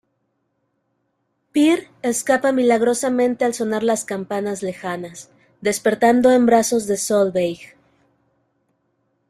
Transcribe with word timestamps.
Peer 1.51 1.87
escapa 2.01 2.51
milagrosamente 2.51 3.45
al 3.45 3.53
sonar 3.53 3.83
las 3.83 4.03
campanas 4.03 4.63
lejanas, 4.63 5.29
despertando 5.61 6.31
en 6.31 6.47
brazos 6.47 6.87
de 6.87 6.97
Solveig. 6.97 7.59